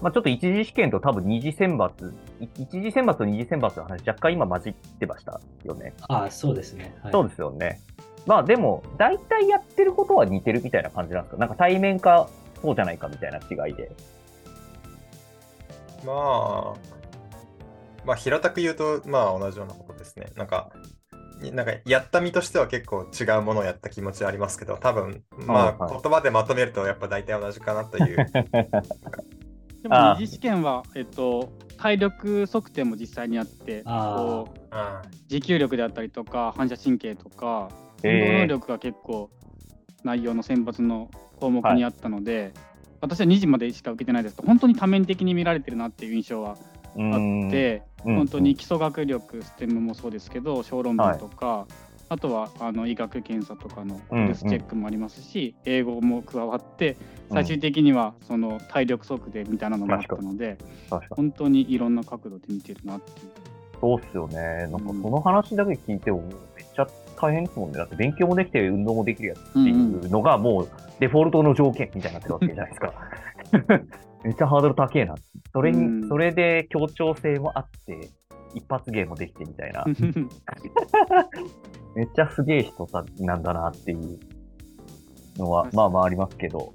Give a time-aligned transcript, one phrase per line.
[0.00, 1.90] まあ、ちょっと一次試験と多分二次選抜、
[2.40, 5.92] い一次選抜と二次選抜の話、若干今混じってましたよね。
[6.08, 6.94] ああ、そうですね。
[7.02, 7.80] はいそうですよね。
[8.26, 11.38] まあでも、大体やってることは似てるみたいな感じなんですか？
[11.38, 12.28] なんか対面か、
[12.62, 13.90] そうじゃないかみたいな違いで。
[16.04, 16.74] まあ、
[18.06, 20.26] まあ、平たく言うと、まあ、同じようなことですね。
[20.36, 20.70] なんか、
[21.42, 28.26] になんかやった身としては結構違うものをやった気持ちはありますけど、多分まあ、言葉でまとめるとやっぱ大体同じかなという。
[29.82, 37.70] でも二次試験は、えっと、体力測定も実際にあってこうあ持久力であったりとか反射神経とか
[38.02, 39.30] 運動能力が結構
[40.04, 42.52] 内容の選抜の項目にあったので、
[43.00, 46.56] 私は2時までしか受けてないですけど本当に多面的に見られてるなっていう印象は
[46.96, 47.48] うあん。
[47.48, 48.16] って、うん。
[48.16, 51.66] 本当に基礎学力ステムもそうですけど小論文とか、
[52.10, 56.96] あとはあの医学検査とかのうんうんヘルスチェックもありますし、英語も加わって
[57.32, 60.58] 最終的にはその体力測定みたいなのもあったので、
[60.90, 61.16] 確かに。
[61.16, 63.30] 本当にいろんな角度で見てるなっていう。
[63.80, 64.36] そうっすよね。
[64.36, 66.22] なんかその話だけ聞いても、
[66.56, 67.78] めっちゃ大変ですもんね。
[67.78, 70.68] だって勉強もできて運動もできるやつっていうのがもう
[70.98, 72.92] デフォルトの条件みたいになってるわけじゃないですか。
[74.24, 75.14] めっちゃハードル高えな。
[75.52, 78.10] それに、うんそれで協調性もあって、
[78.54, 79.84] 一発芸もできてみたいな。
[81.94, 84.18] めっちゃすげえ人さなんだなっていう
[85.36, 86.72] のは、まあまあありますけど、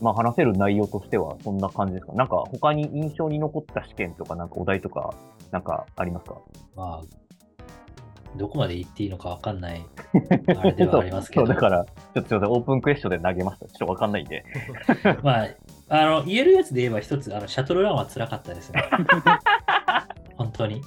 [0.00, 5.14] まあ話せる内容としてはそんな感じですかなんか他に印象に残った試験とかなんかお題とか
[5.50, 6.40] なんかありますか？
[6.74, 7.02] まあ、
[8.36, 9.84] どこまで言っていいのかわかんない、
[10.56, 13.66] あれではありますけど、だから、ちょっとすいません、オープンクエスチョンで投げました。
[13.66, 14.44] ちょっとわかんないんで。
[15.22, 15.48] まあ、
[15.90, 18.82] あの、言えるやつで言えば一つ、あの、シャトルランは辛かったですね。
[20.36, 20.80] 本当に。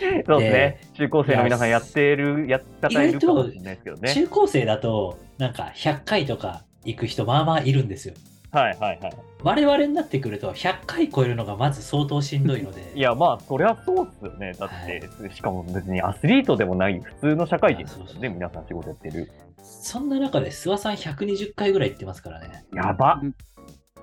[0.26, 0.80] そうですね。
[0.94, 4.14] 中高生の皆さんやってる、やった方いるかもしれないですけどね。
[4.14, 8.14] 中高生だと、なんか100回とか行く人、まあまあいるんですよ。
[8.52, 9.12] はいはいはい。
[9.42, 14.52] 我々になってくると、100回超えるのがまず相当しんどいので、 いや、まあ、そりゃそうっすよね。
[14.58, 18.04] だって、しかも別にアスリートでもない普通の社会人ですよね。
[18.04, 19.30] あそうそう皆さん仕事やってる。
[19.62, 22.64] そんな中で諏訪さん120回ぐらい行ってますからね。
[22.72, 23.20] やば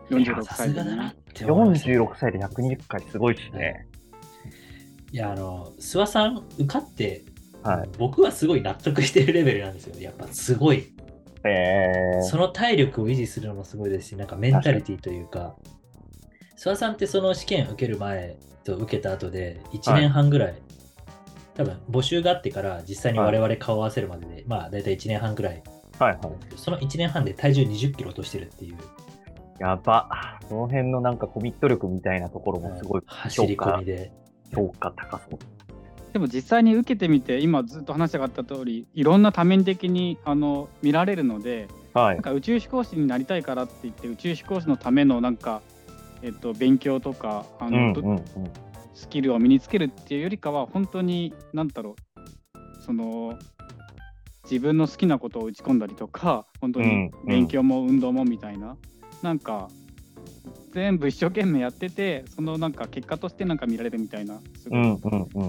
[0.10, 3.88] 46さ歳でねすがだなって思いましたね46歳で120回すごいっすね。
[3.93, 3.93] い
[5.18, 7.24] や、あの、諏訪さん受かって、
[7.62, 7.90] はい。
[7.98, 9.96] 僕はすごい納得してるレベルなんですよ。
[10.00, 10.94] やっぱすごい。
[11.46, 12.24] えー。
[12.24, 15.56] その体力を維持するのもすごいですし、なんかメンタリティというか、
[16.58, 20.56] 諏訪さんってその試験受ける前と受けた後で1年半ぐらい、
[21.56, 25.64] 多分募集があってから実際に我々顔を合わせるまでで、まあ大体1年半ぐらい、
[26.00, 26.20] はいはい。
[26.56, 28.78] その1年半で体重20キロ落としてるっていう、
[29.60, 30.40] やば。
[30.50, 34.12] その辺のなんかコミット力みたいなところもすごい走り込みで。
[34.54, 35.40] 評価高そう。
[36.14, 42.22] でも実際に受けてみて今ずっと話したかった通りいろんな多面的にあの見られるのではいなん。
[42.22, 45.62] か宇宙飛行士になりたいからって言って宇宙飛行士のためのなんか、
[46.22, 48.24] えっと、勉強とかあの、うんうんうん。
[48.94, 51.96] スキルを身につけるっていうよりかは本当に何だろ
[52.56, 53.40] うその
[54.44, 58.78] 自分の好きなことを打ち込んだりとか本当にうんうん勉強も運動もみたいな、
[59.24, 59.70] なんか
[60.74, 64.82] 全部一生懸命やっててそのなんか結果としてなんか見られるみたいなすごい。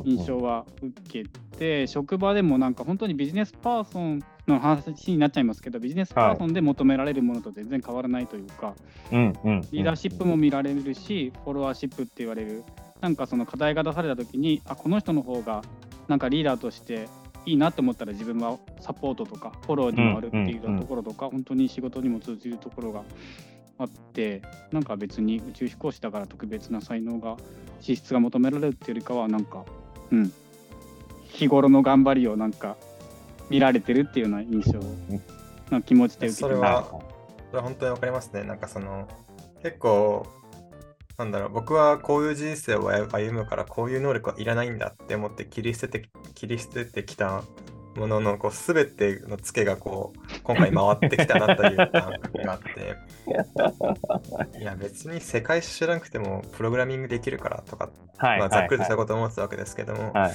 [0.04, 8.74] 印象は受けて、職場でもなんか本当にビジネスパーソンの話になっちゃいますけどビジネスパーソンで求められるものと全然変わらないというか。
[9.10, 12.62] リーダーシップも見られるし、フォロワーシップって言われる、
[13.00, 15.62] なんかその課題が出されたときに、あ、この人の方が
[16.08, 17.08] なんかリーダーとして
[17.46, 23.02] いいなと思ったら自分はサポートとかフォローに回るっていうところとか、本当に仕事にも通じるところが
[23.78, 24.42] あって、
[24.72, 27.36] なんか別に宇宙飛行士だから特別な才能が、
[27.80, 29.64] 資質が求められるっていうよりかは、なんか、
[30.10, 30.32] うん、
[31.24, 32.76] 日頃の頑張りをなんか
[33.50, 34.80] 見られてるっていうような印象。
[35.70, 36.84] な気持ちで受けてそれは
[37.50, 38.42] それは本当にわかりますね。
[38.42, 39.08] なんかその、
[39.62, 40.26] 結構、
[41.16, 47.44] なんだろう、僕はこういう人生を歩むから、こういう能力はいらないんだって思って切り捨てて、切り捨ててきた
[47.96, 52.96] ものの、こう、すべてのツケがこう、今回回ってきたなという感覚があって、
[54.58, 58.38] いや、別に世界史知らなくても、プログラミングできるからとか、はい。
[58.38, 60.32] まあ、ざっくりとしたはことを思ってたわけですけども、はい。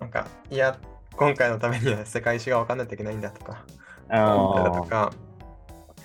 [0.00, 0.78] なんか、いや、
[1.16, 3.64] 今回のためには世界史が分かんないといけないんだとか、
[4.08, 5.12] とーか、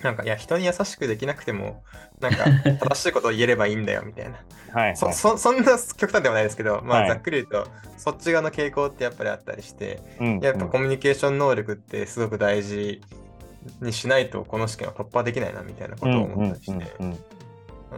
[0.02, 1.82] なんか、いや、人に優しくできなくても、
[2.20, 2.44] なんか、
[2.88, 4.38] 正しいことを言えればいいんだよ、みたいな。
[4.72, 4.96] はい。
[4.96, 13.00] そそそんな極端ではないですけど、まあ、はいざっくり言うと、そっち側の傾向ってやっぱりあったりして、うんやっぱコミュニケーション能力ってすごく大事
[13.80, 16.72] にしないと、この試験は突破できないな、みたいなことを思ったりして。
[16.72, 17.18] うんうんうんうん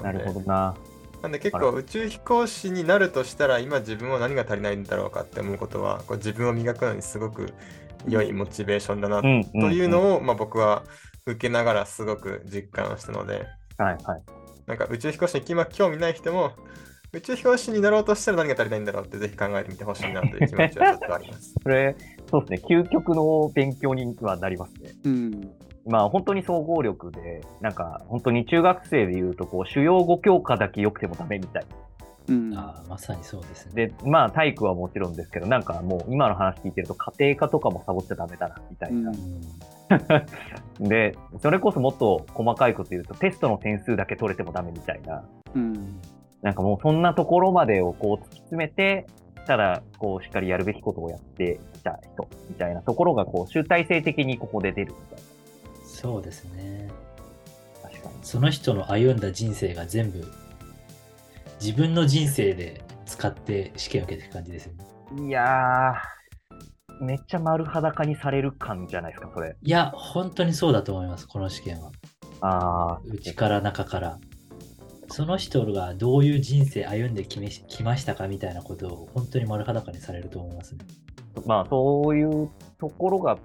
[0.02, 0.40] なるほど。
[0.40, 0.74] どな。
[1.22, 7.52] なんで結構宇宙飛行士になるとしたら、今自分は何が足りないんだろうかって思うことは、こう自分を磨くのにすごく
[8.06, 9.88] 良いモチベーションだなとうんいうを。
[9.88, 10.84] のを、まあ、僕は
[11.32, 13.46] 受けながらすごく実感したので、
[13.76, 14.22] はいはい。
[14.66, 16.52] なんか宇宙飛行士に今興味ない人も、
[17.12, 21.54] 宇宙飛行士になろうとしたら何が足りないんだろうってぜひ考えてみてほしいなという気持ちはちょっとあります。
[21.62, 21.96] それ、
[22.30, 24.90] そうですね、究極の勉強にはなりますね。
[25.04, 25.50] うん。
[25.86, 31.66] まあ本当に総合力で、なんか本当に中学生で言うと、こう、主要語教科だけ良くてもダメみたい。
[32.28, 32.54] うん。
[32.54, 33.86] ああ、まさにそうですね。
[33.86, 39.10] で、まあ体育はもちろんですけど、なんかもう今の話聞いてると家庭科とかもサボっちゃダメだな、みたいな。
[39.10, 39.77] うん
[40.80, 45.24] で、それこそもっと細かいこと言うと、テストの点数だけ取れてもダメみたいな。
[45.54, 46.00] うん。
[46.42, 49.06] なんかもうそんなところまでをこう突き詰めて、
[49.46, 55.24] ただ、こうしっかりやるべきことをやってきた人みたいなところが、こう集大成的にここで出るみたい
[55.84, 56.88] そうですね。
[57.82, 57.88] な。
[57.88, 58.14] 確かに。
[58.22, 60.24] その人の歩んだ人生が全部、
[61.60, 65.26] 自分の人生で使って試験を受けてる感じですよね。
[65.26, 66.17] いやー、
[67.00, 69.56] めっちゃ丸裸にされる感じゃないですか、それ。
[69.60, 71.90] いや、本当にそうだと思います、この試験は。
[72.40, 74.18] あ内から中から。
[75.10, 77.48] その人がどういう人生歩んできめ
[77.82, 80.84] ましたかみたいなことを本当に丸裸にされると思いますね。
[81.36, 83.38] ー、まあそういうところが、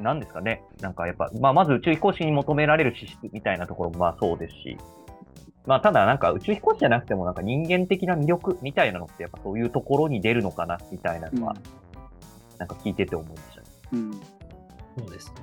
[0.00, 0.62] なんですかね。
[0.80, 4.76] なんかやっぱ、まあまず宇宙飛行士に求められる資質みたいなところもまあそうですし、
[5.66, 11.56] まあただなんか宇宙飛行士じゃなくてもなんか人間的な魅力みたいなのってやっぱそういうところに出るのかなみたいなのは、
[12.58, 13.66] なんか聞いてて思いましたね。
[13.92, 14.12] うん。
[14.12, 15.34] そうですね。